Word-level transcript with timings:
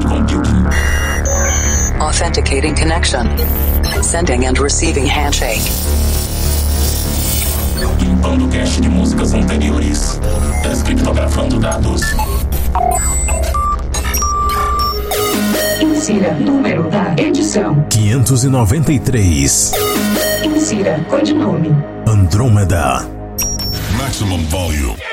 cloud 0.00 0.28
computing. 0.28 0.66
Authenticating 2.00 2.74
connection. 2.74 3.26
Sending 4.02 4.46
and 4.46 4.58
receiving 4.58 5.06
handshake. 5.06 5.62
Limpando 8.00 8.48
cache 8.48 8.80
de 8.80 8.88
músicas 8.88 9.34
anteriores. 9.34 10.20
Descriptografando 10.62 11.58
dados. 11.58 12.02
Insira 15.80 16.34
número 16.34 16.88
da 16.90 17.14
edição. 17.16 17.84
593. 17.90 19.72
Insira 20.44 21.04
codinome. 21.08 21.70
Andrômeda. 22.06 23.04
Maximum 23.96 24.44
volume. 24.46 25.07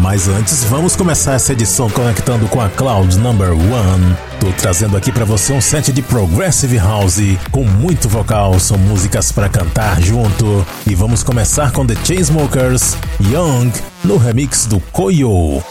Mas 0.00 0.26
antes, 0.26 0.64
vamos 0.64 0.96
começar 0.96 1.34
essa 1.34 1.52
edição 1.52 1.90
conectando 1.90 2.46
com 2.48 2.62
a 2.62 2.70
Cloud 2.70 3.18
Number 3.18 3.52
One. 3.52 4.16
Tô 4.40 4.50
trazendo 4.52 4.96
aqui 4.96 5.12
para 5.12 5.26
você 5.26 5.52
um 5.52 5.60
set 5.60 5.92
de 5.92 6.00
Progressive 6.00 6.78
House 6.78 7.20
com 7.50 7.64
muito 7.64 8.08
vocal, 8.08 8.58
são 8.58 8.78
músicas 8.78 9.30
para 9.30 9.50
cantar 9.50 10.00
junto. 10.00 10.66
E 10.86 10.94
vamos 10.94 11.22
começar 11.22 11.72
com 11.72 11.86
The 11.86 11.96
Chainsmokers, 12.04 12.96
Young, 13.20 13.70
no 14.02 14.16
remix 14.16 14.64
do 14.64 14.80
Koyo. 14.80 15.62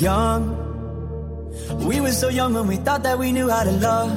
Young. 0.00 0.56
We 1.86 2.00
were 2.00 2.12
so 2.12 2.28
young 2.28 2.54
when 2.54 2.66
we 2.66 2.76
thought 2.76 3.02
that 3.02 3.18
we 3.18 3.32
knew 3.32 3.48
how 3.48 3.64
to 3.64 3.72
love. 3.72 4.10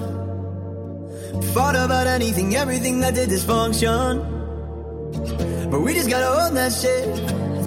Fought 1.54 1.76
about 1.76 2.08
anything, 2.08 2.56
everything 2.56 3.00
that 3.02 3.16
did 3.16 3.30
dysfunction. 3.30 4.22
But 5.72 5.82
we 5.82 5.94
just 5.94 6.10
gotta 6.10 6.30
own 6.46 6.54
that 6.54 6.72
shit. 6.72 7.06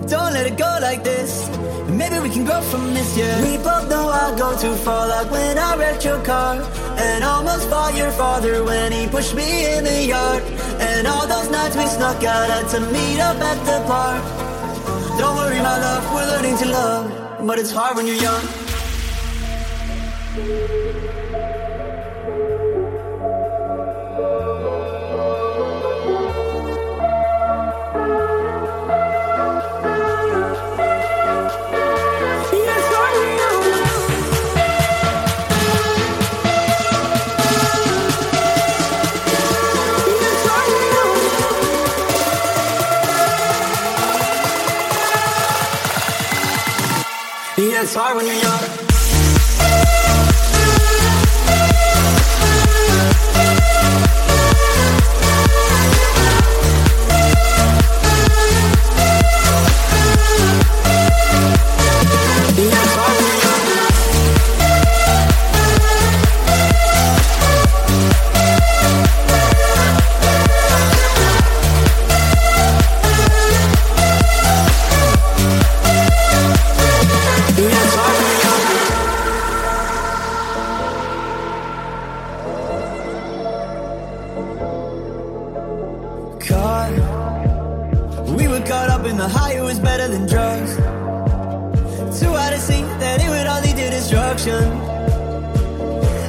Don't 0.09 0.33
let 0.33 0.47
it 0.47 0.57
go 0.57 0.79
like 0.81 1.05
this. 1.05 1.49
Maybe 1.89 2.19
we 2.21 2.31
can 2.31 2.45
grow 2.45 2.61
from 2.63 2.95
this, 2.95 3.17
yeah. 3.17 3.43
We 3.43 3.57
both 3.59 3.89
know 3.91 4.09
I 4.09 4.37
go 4.39 4.57
too 4.59 4.75
far, 4.77 5.09
like 5.09 5.31
when 5.31 5.59
I 5.59 5.77
wrecked 5.77 6.05
your 6.05 6.23
car. 6.25 6.57
And 6.97 7.25
almost 7.25 7.69
fought 7.69 7.97
your 7.97 8.11
father 8.13 8.65
when 8.65 8.93
he 8.93 9.07
pushed 9.09 9.35
me 9.35 9.77
in 9.77 9.85
the 9.85 10.07
yard. 10.07 10.43
And 10.81 11.07
all 11.07 11.27
those 11.27 11.51
nights 11.51 11.77
we 11.77 11.87
snuck 11.87 12.23
out 12.25 12.49
had 12.49 12.69
to 12.71 12.81
meet 12.93 13.21
up 13.21 13.37
at 13.37 13.59
the 13.67 13.85
park. 13.87 14.23
Don't 15.19 15.37
worry, 15.37 15.59
my 15.59 15.79
love, 15.79 16.15
we're 16.15 16.27
learning 16.27 16.57
to 16.59 16.69
love. 16.69 17.28
But 17.49 17.59
it's 17.59 17.71
hard 17.71 17.97
when 17.97 18.07
you're 18.07 18.15
young. 18.17 18.45
It's 47.89 47.97
hard 47.97 48.19
when 48.19 48.27
you're 48.27 48.35
young. 48.35 48.68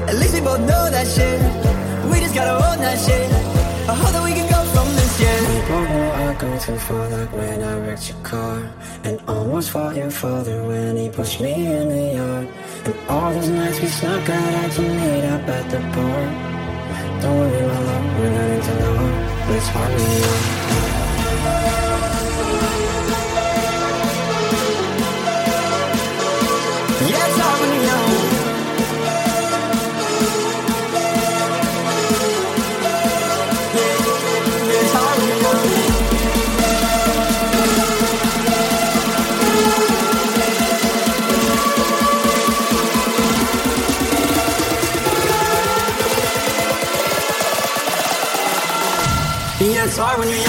At 0.10 0.16
least 0.16 0.34
we 0.34 0.42
both 0.42 0.60
know 0.60 0.90
that 0.90 1.08
shit. 1.08 1.40
We 2.12 2.20
just 2.20 2.36
gotta 2.36 2.56
own 2.68 2.80
that 2.80 3.00
shit. 3.00 3.32
I 3.90 3.94
hope 3.94 4.12
that 4.12 4.24
we 4.24 4.34
can 4.34 4.48
go 4.50 4.62
from 4.74 4.88
this, 4.96 5.20
know 5.20 6.12
I 6.14 6.34
go 6.34 6.60
too 6.60 6.78
far, 6.78 7.10
like 7.10 7.32
when 7.32 7.64
I 7.64 7.80
wrecked 7.80 8.10
your 8.10 8.22
car. 8.22 8.70
And 9.04 9.22
almost 9.28 9.72
fought 9.72 9.96
your 9.96 10.12
father 10.12 10.64
when 10.64 10.98
he 10.98 11.10
pushed 11.10 11.40
me 11.40 11.54
in 11.54 11.90
the 11.90 12.16
yard. 12.16 12.48
And 12.86 12.96
all 13.08 13.34
those 13.34 13.50
nights 13.50 13.80
we 13.80 13.88
snuck 13.88 14.30
out, 14.30 14.54
had 14.54 14.72
to 14.74 14.82
meet 14.82 15.26
up 15.34 15.48
at 15.48 15.66
the 15.72 15.80
bar. 15.96 16.24
Don't 17.22 17.38
worry, 17.40 17.68
my 17.68 17.80
love, 17.80 18.20
we're 18.20 18.32
learning 18.38 18.62
to 18.62 18.74
love. 18.84 19.48
But 19.48 19.56
it's 19.56 19.68
hard 19.68 20.59
Sorry 50.00 50.18
when 50.18 50.30
you're 50.30 50.38
young. 50.38 50.49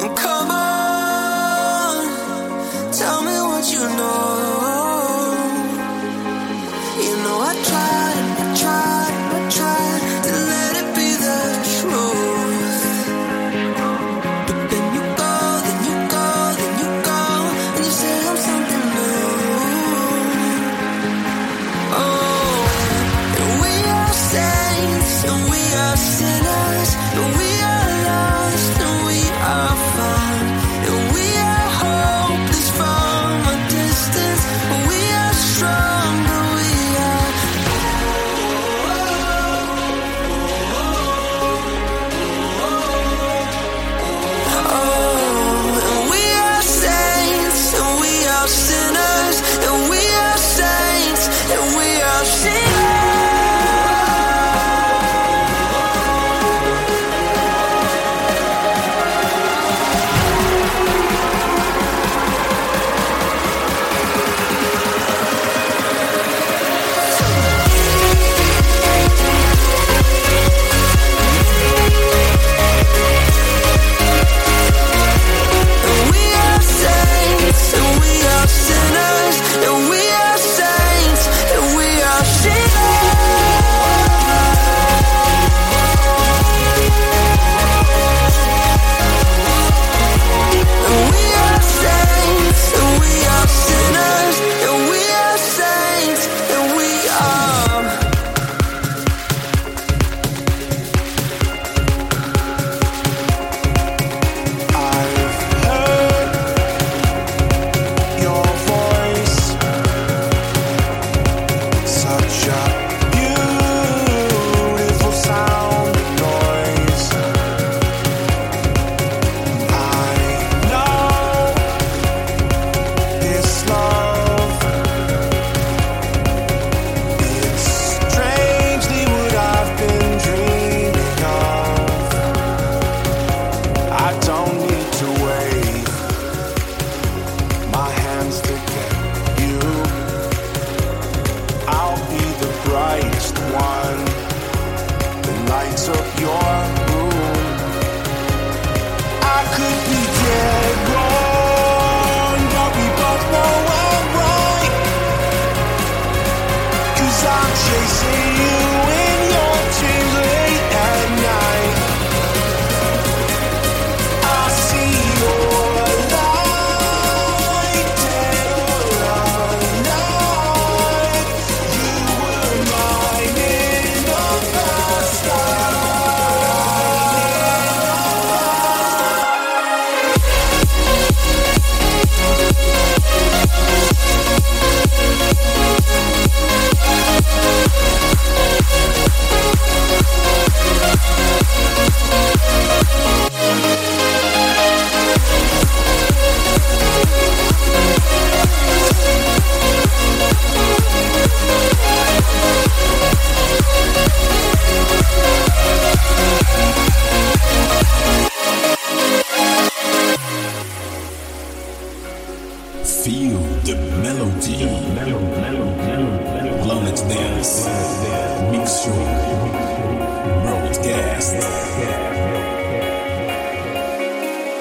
and 0.00 0.16
come. 0.16 0.37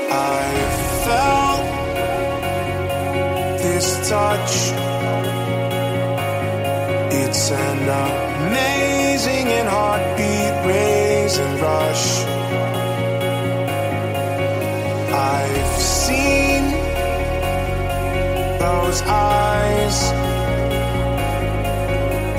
I 0.10 0.44
felt 1.06 1.64
this 3.62 4.10
touch. 4.10 4.54
It's 7.22 7.52
an 7.52 7.90
amazing 7.90 9.48
and 9.60 9.68
heartbeat 9.68 10.56
raising 10.66 11.54
rush. 11.62 12.08
I've 15.14 15.82
seen 15.82 16.64
those 18.60 19.02
eyes 19.02 20.27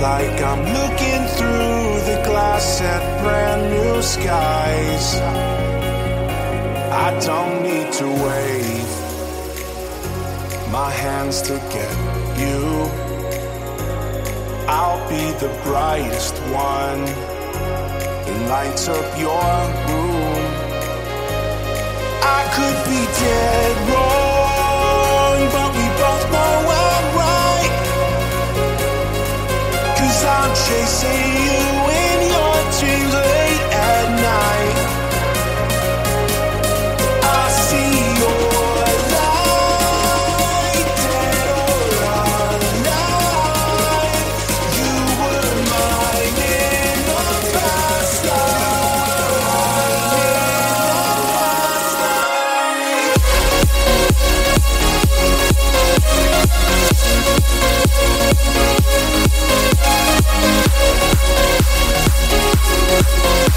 like 0.00 0.40
I'm 0.40 0.62
looking 0.62 1.23
through 1.37 2.00
the 2.11 2.23
glass 2.25 2.81
at 2.81 3.23
brand 3.23 3.62
new 3.73 4.00
skies. 4.00 5.14
I 7.07 7.09
don't 7.26 7.62
need 7.64 7.93
to 7.95 8.07
wave 8.07 8.90
my 10.71 10.90
hands 10.90 11.43
to 11.43 11.55
get 11.75 11.97
you. 12.38 12.62
I'll 14.69 15.02
be 15.09 15.33
the 15.45 15.52
brightest 15.64 16.35
one 16.75 17.05
that 18.25 18.49
lights 18.49 18.88
up 18.88 19.19
your 19.19 19.52
room. 19.88 20.45
I 22.23 22.43
could 22.55 22.78
be 22.90 23.00
dead 23.21 23.90
wrong. 23.90 24.27
say 30.88 31.12
you 31.45 31.88
Música 62.88 63.48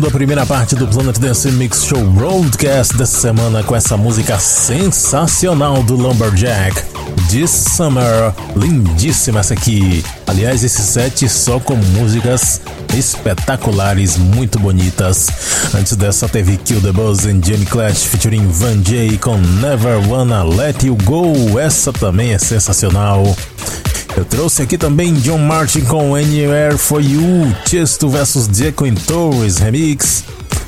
Fechando 0.00 0.06
a 0.06 0.10
primeira 0.10 0.46
parte 0.46 0.74
do 0.74 0.86
Planet 0.88 1.18
Dance 1.18 1.50
Mix 1.52 1.84
Show 1.84 2.02
Broadcast 2.02 2.96
dessa 2.96 3.20
semana 3.20 3.62
com 3.62 3.76
essa 3.76 3.98
música 3.98 4.38
sensacional 4.38 5.82
do 5.82 5.94
Lumberjack, 5.94 6.80
This 7.28 7.50
Summer. 7.50 8.32
Lindíssima 8.56 9.40
essa 9.40 9.52
aqui. 9.52 10.02
Aliás, 10.26 10.64
esse 10.64 10.80
set 10.80 11.28
só 11.28 11.60
com 11.60 11.76
músicas 11.76 12.62
espetaculares, 12.96 14.16
muito 14.16 14.58
bonitas. 14.58 15.28
Antes 15.74 15.96
dessa 15.96 16.28
teve 16.28 16.56
Kill 16.56 16.80
the 16.80 16.92
Buzz 16.92 17.26
and 17.26 17.42
Jamie 17.44 17.66
Clash 17.66 18.04
featuring 18.04 18.48
Van 18.48 18.82
Jay 18.82 19.18
com 19.18 19.36
Never 19.36 20.08
Wanna 20.08 20.42
Let 20.44 20.84
You 20.84 20.96
Go. 21.04 21.58
Essa 21.58 21.92
também 21.92 22.32
é 22.32 22.38
sensacional. 22.38 23.36
Eu 24.20 24.26
trouxe 24.26 24.60
aqui 24.60 24.76
também 24.76 25.14
John 25.14 25.38
Martin 25.38 25.80
com 25.80 26.14
Anywhere 26.14 26.76
For 26.76 27.00
You, 27.00 27.50
Chesto 27.66 28.06
vs 28.10 28.50
Jaco 28.52 28.84
Torres 29.06 29.56
remix. 29.56 30.24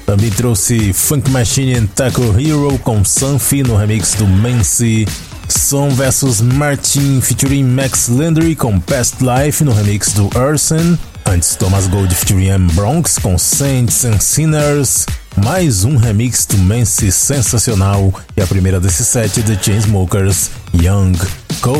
Também 0.06 0.30
trouxe 0.30 0.94
Funk 0.94 1.30
Machine 1.30 1.74
and 1.74 1.86
Taco 1.94 2.22
Hero 2.40 2.78
com 2.78 3.04
Sunfi 3.04 3.62
no 3.62 3.76
remix 3.76 4.14
do 4.14 4.26
Mancy. 4.26 5.06
Son 5.48 5.90
vs 5.90 6.40
Martin 6.40 7.20
featuring 7.20 7.64
Max 7.64 8.08
Landry 8.08 8.56
com 8.56 8.80
Past 8.80 9.16
Life 9.20 9.62
no 9.62 9.74
remix 9.74 10.14
do 10.14 10.30
Urson. 10.34 10.96
Antes 11.26 11.54
Thomas 11.54 11.86
Gold 11.88 12.14
featuring 12.14 12.48
M 12.48 12.72
Bronx 12.72 13.18
com 13.18 13.36
Saints 13.36 14.06
and 14.06 14.18
Sinners. 14.18 15.04
Mais 15.36 15.84
um 15.84 15.96
remix 15.96 16.44
do 16.44 16.58
Mancy 16.58 17.10
sensacional 17.10 18.12
e 18.36 18.42
a 18.42 18.46
primeira 18.46 18.78
desse 18.78 19.04
set 19.04 19.42
The 19.42 19.58
Chainsmokers 19.60 20.50
Young 20.74 21.12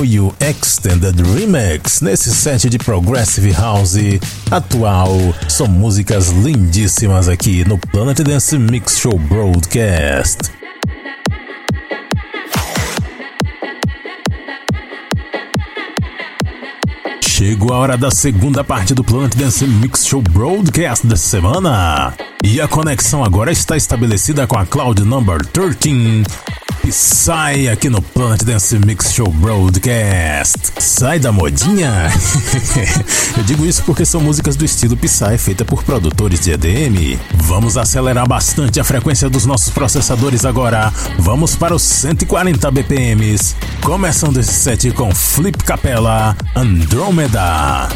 You 0.05 0.35
Extended 0.41 1.21
Remix 1.35 2.01
nesse 2.01 2.31
set 2.31 2.69
de 2.71 2.79
Progressive 2.79 3.53
House 3.53 3.97
atual. 4.51 5.17
São 5.49 5.67
músicas 5.67 6.31
lindíssimas 6.31 7.29
aqui 7.29 7.65
no 7.69 7.77
Planet 7.79 8.21
Dance 8.21 8.57
Mix 8.57 8.99
Show 8.99 9.19
Broadcast. 9.19 10.62
Chegou 17.45 17.73
a 17.73 17.79
hora 17.79 17.99
da 17.99 18.09
segunda 18.09 18.63
parte 18.63 18.95
do 18.95 19.03
Planet 19.03 19.35
Dance 19.35 19.67
Mix 19.67 20.07
Show 20.07 20.23
Broadcast 20.23 21.05
dessa 21.05 21.29
semana. 21.29 22.15
E 22.45 22.61
a 22.61 22.69
conexão 22.69 23.25
agora 23.25 23.51
está 23.51 23.77
estabelecida 23.77 24.47
com 24.47 24.57
a 24.57 24.65
Cloud 24.65 25.03
Number 25.03 25.45
13. 25.47 26.23
Psy 26.83 27.69
aqui 27.71 27.89
no 27.89 28.03
Planet 28.03 28.43
Dance 28.43 28.77
Mix 28.77 29.13
Show 29.13 29.29
Broadcast. 29.29 30.73
Sai 30.81 31.21
da 31.21 31.31
modinha? 31.31 32.11
Eu 33.39 33.45
digo 33.45 33.65
isso 33.65 33.85
porque 33.85 34.05
são 34.05 34.21
músicas 34.21 34.57
do 34.57 34.65
estilo 34.65 34.97
Psy 34.97 35.39
feita 35.39 35.65
por 35.65 35.85
produtores 35.85 36.41
de 36.41 36.51
EDM. 36.51 37.17
Vamos 37.35 37.77
acelerar 37.77 38.27
bastante 38.27 38.81
a 38.81 38.85
frequência 38.85 39.31
dos 39.31 39.47
nossos 39.47 39.71
processadores 39.73 40.45
agora. 40.45 40.93
Vamos 41.19 41.55
para 41.55 41.73
os 41.73 41.83
140 41.83 42.69
BPMs. 42.73 43.55
Começando 43.81 44.39
esse 44.39 44.53
set 44.53 44.91
com 44.91 45.15
Flip 45.15 45.63
Capella 45.63 46.37
Andromeda. 46.57 47.89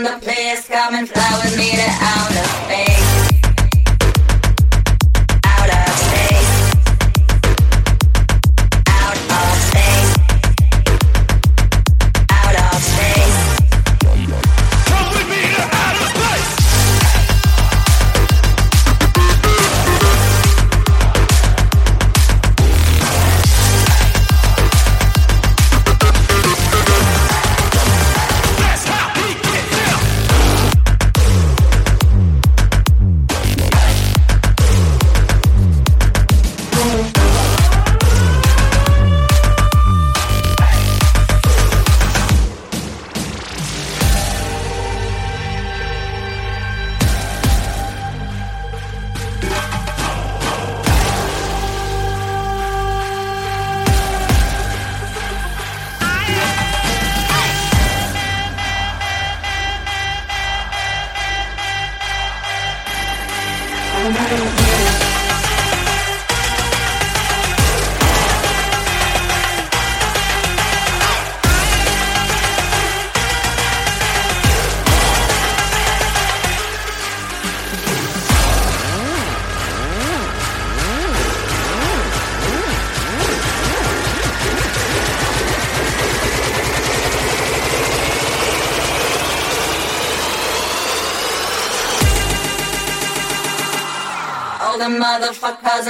The 0.00 0.18
the 0.24 0.29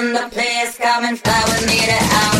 the 0.08 0.28
place, 0.30 0.78
come 0.78 1.04
and 1.04 1.18
fly 1.18 1.42
with 1.46 1.66
me 1.66 1.78
to 1.84 1.92
Alma. 1.92 2.39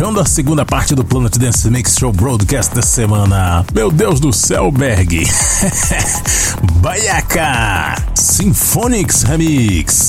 Fechando 0.00 0.18
a 0.18 0.24
segunda 0.24 0.64
parte 0.64 0.94
do 0.94 1.04
Planet 1.04 1.36
Dance 1.36 1.70
Mix 1.70 1.94
Show 1.98 2.10
Broadcast 2.10 2.74
da 2.74 2.80
semana. 2.80 3.66
Meu 3.74 3.92
Deus 3.92 4.18
do 4.18 4.32
céu, 4.32 4.70
Berg! 4.72 5.26
Baiaca! 6.80 7.96
Symphonics 8.14 9.24
Remix! 9.24 10.08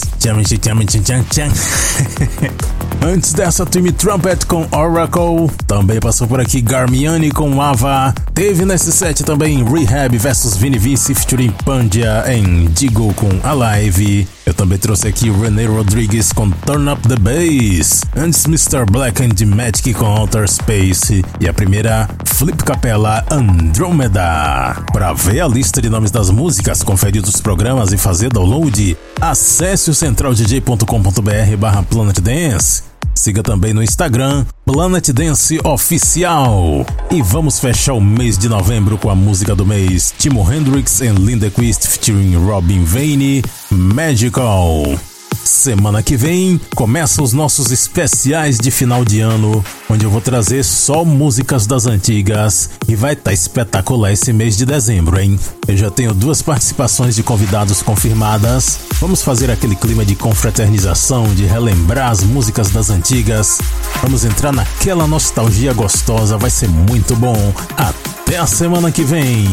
Antes 3.03 3.33
dessa, 3.33 3.65
Timmy 3.65 3.91
Trumpet 3.91 4.45
com 4.45 4.65
Oracle. 4.71 5.51
Também 5.67 5.99
passou 5.99 6.25
por 6.25 6.39
aqui 6.39 6.61
Garmiani 6.61 7.29
com 7.29 7.61
Ava. 7.61 8.13
Teve 8.33 8.63
nesse 8.63 8.93
set 8.93 9.25
também 9.25 9.61
Rehab 9.61 10.17
vs 10.17 10.55
Vini 10.55 10.79
Vici 10.79 11.13
featuring 11.13 11.51
Pandia 11.65 12.23
em 12.27 12.67
Digo 12.67 13.13
com 13.15 13.29
Alive. 13.43 14.25
Eu 14.45 14.53
também 14.53 14.77
trouxe 14.77 15.07
aqui 15.07 15.29
René 15.29 15.65
Rodrigues 15.65 16.31
com 16.31 16.49
Turn 16.49 16.91
Up 16.91 17.07
the 17.07 17.15
Bass. 17.15 18.01
Antes, 18.15 18.45
Mr. 18.45 18.85
Black 18.89 19.21
and 19.23 19.45
Magic 19.45 19.93
com 19.93 20.05
Outer 20.05 20.49
Space. 20.49 21.23
E 21.39 21.47
a 21.47 21.53
primeira, 21.53 22.09
Flip 22.25 22.57
Capella 22.63 23.23
Andromeda. 23.29 24.83
Para 24.91 25.13
ver 25.13 25.41
a 25.41 25.47
lista 25.47 25.81
de 25.81 25.89
nomes 25.89 26.11
das 26.11 26.29
músicas, 26.29 26.81
conferir 26.81 27.23
os 27.23 27.39
programas 27.39 27.93
e 27.93 27.97
fazer 27.97 28.29
download, 28.29 28.97
acesse 29.19 29.91
o 29.91 29.93
centraldj.com.br 29.93 31.57
barra 31.57 31.83
Planet 31.83 32.19
Dance. 32.19 32.90
Siga 33.13 33.43
também 33.43 33.73
no 33.73 33.83
Instagram 33.83 34.45
Planet 34.65 35.09
Dance 35.09 35.59
Oficial. 35.63 36.85
E 37.11 37.21
vamos 37.21 37.59
fechar 37.59 37.93
o 37.93 38.01
mês 38.01 38.37
de 38.37 38.47
novembro 38.47 38.97
com 38.97 39.09
a 39.09 39.15
música 39.15 39.55
do 39.55 39.65
mês 39.65 40.13
Timo 40.17 40.51
Hendrix 40.51 41.01
and 41.01 41.15
Linda 41.15 41.49
Quist 41.49 41.87
featuring 41.87 42.35
Robin 42.35 42.83
Vane, 42.83 43.43
Magical. 43.69 45.10
Semana 45.43 46.01
que 46.01 46.15
vem 46.15 46.59
começa 46.75 47.21
os 47.21 47.33
nossos 47.33 47.71
especiais 47.71 48.57
de 48.57 48.71
final 48.71 49.03
de 49.05 49.19
ano, 49.19 49.63
onde 49.89 50.05
eu 50.05 50.09
vou 50.09 50.21
trazer 50.21 50.63
só 50.63 51.03
músicas 51.03 51.65
das 51.67 51.85
antigas 51.85 52.69
e 52.87 52.95
vai 52.95 53.13
estar 53.13 53.25
tá 53.25 53.33
espetacular 53.33 54.11
esse 54.11 54.31
mês 54.33 54.57
de 54.57 54.65
dezembro, 54.65 55.19
hein? 55.19 55.39
Eu 55.67 55.77
já 55.77 55.91
tenho 55.91 56.13
duas 56.13 56.41
participações 56.41 57.15
de 57.15 57.23
convidados 57.23 57.81
confirmadas. 57.81 58.79
Vamos 58.99 59.21
fazer 59.21 59.51
aquele 59.51 59.75
clima 59.75 60.03
de 60.05 60.15
confraternização, 60.15 61.33
de 61.35 61.45
relembrar 61.45 62.11
as 62.11 62.23
músicas 62.23 62.71
das 62.71 62.89
antigas. 62.89 63.59
Vamos 64.01 64.25
entrar 64.25 64.51
naquela 64.51 65.05
nostalgia 65.05 65.73
gostosa, 65.73 66.37
vai 66.37 66.49
ser 66.49 66.69
muito 66.69 67.15
bom. 67.15 67.53
Até 67.77 68.37
a 68.37 68.47
semana 68.47 68.91
que 68.91 69.03
vem. 69.03 69.45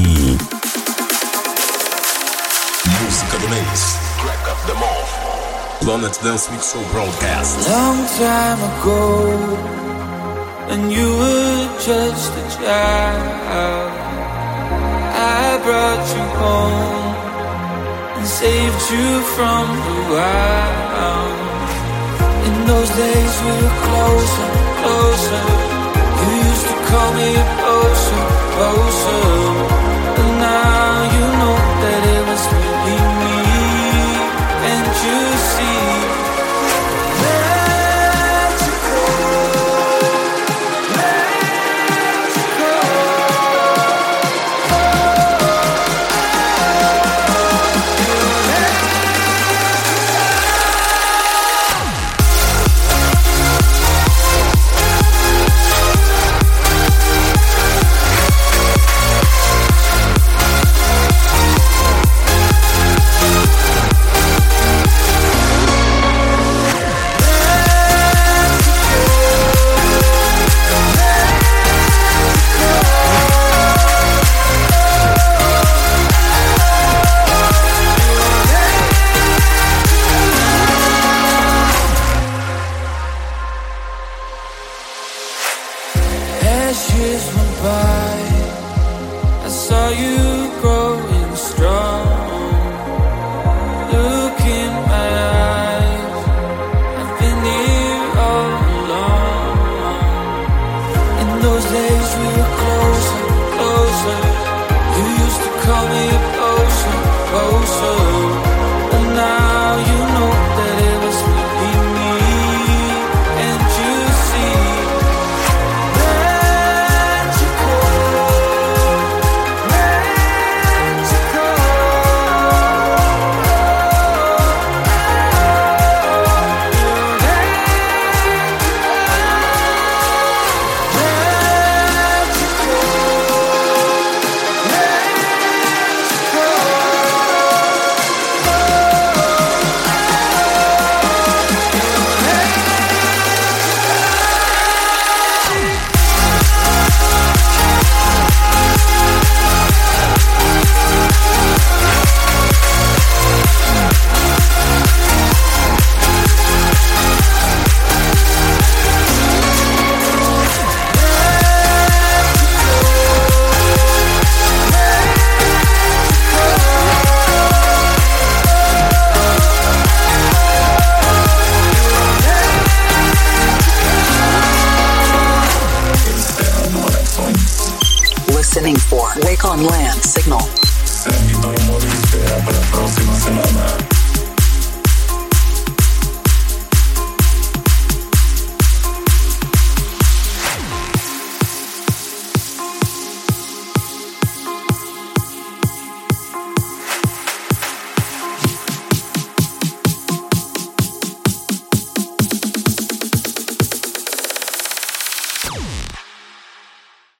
Música 3.02 3.38
do 3.38 3.48
mês. 3.48 3.96
Track 4.20 4.50
of 4.50 4.66
the 4.66 4.74
month. 4.74 5.17
Planet 5.88 6.18
Dance 6.22 6.50
Mix 6.50 6.72
Show 6.74 6.84
Broadcast. 6.92 7.66
Long 7.66 8.04
time 8.20 8.60
ago, 8.60 9.00
when 10.68 10.90
you 10.90 11.08
were 11.16 11.64
just 11.80 12.30
a 12.36 12.44
child, 12.60 13.92
I 15.16 15.56
brought 15.64 16.04
you 16.12 16.24
home 16.44 17.16
and 18.18 18.26
saved 18.26 18.84
you 18.92 19.08
from 19.32 19.64
the 19.86 19.98
wild. 20.12 21.36
In 22.48 22.54
those 22.66 22.90
days, 22.90 23.34
we 23.46 23.52
were 23.56 23.76
closer, 23.88 24.48
closer. 24.84 25.44
You 26.20 26.30
used 26.50 26.66
to 26.68 26.76
call 26.84 27.10
me 27.16 27.32
closer, 27.64 28.24
closer. 28.52 29.77